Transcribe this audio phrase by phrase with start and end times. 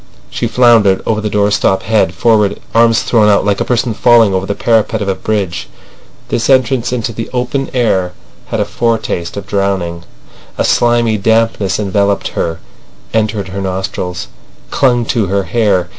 [0.31, 4.47] She floundered over the doorstep head forward, arms thrown out, like a person falling over
[4.47, 5.69] the parapet of a bridge.
[6.29, 8.13] This entrance into the open air
[8.47, 10.03] had a foretaste of drowning;
[10.57, 12.57] a slimy dampness enveloped her,
[13.13, 14.27] entered her nostrils,
[14.71, 15.87] clung to her hair.